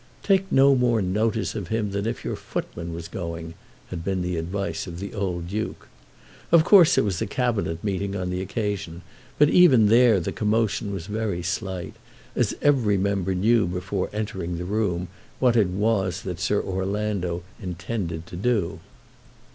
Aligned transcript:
"Take 0.23 0.51
no 0.51 0.73
more 0.75 0.99
notice 0.99 1.53
of 1.53 1.67
him 1.67 1.91
than 1.91 2.07
if 2.07 2.25
your 2.25 2.35
footman 2.35 2.91
was 2.91 3.07
going," 3.07 3.53
had 3.91 4.03
been 4.03 4.23
the 4.23 4.35
advice 4.35 4.87
of 4.87 4.99
the 4.99 5.13
old 5.13 5.47
Duke. 5.49 5.87
Of 6.51 6.63
course 6.63 6.95
there 6.95 7.03
was 7.03 7.21
a 7.21 7.27
Cabinet 7.27 7.83
meeting 7.83 8.15
on 8.15 8.31
the 8.31 8.41
occasion, 8.41 9.03
but 9.37 9.47
even 9.49 9.89
there 9.89 10.19
the 10.19 10.31
commotion 10.31 10.91
was 10.91 11.05
very 11.05 11.43
slight, 11.43 11.93
as 12.35 12.55
every 12.63 12.97
member 12.97 13.35
knew 13.35 13.67
before 13.67 14.09
entering 14.11 14.57
the 14.57 14.65
room 14.65 15.07
what 15.37 15.55
it 15.55 15.67
was 15.67 16.23
that 16.23 16.39
Sir 16.39 16.59
Orlando 16.63 17.43
intended 17.61 18.25
to 18.25 18.35
do. 18.35 18.79